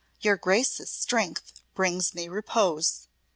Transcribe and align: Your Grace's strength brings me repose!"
Your 0.19 0.35
Grace's 0.35 0.89
strength 0.89 1.61
brings 1.75 2.15
me 2.15 2.27
repose!" 2.27 3.07